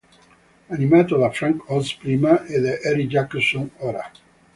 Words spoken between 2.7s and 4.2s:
Eric Jacobson ora.